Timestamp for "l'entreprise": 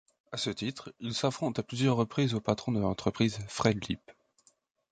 2.79-3.37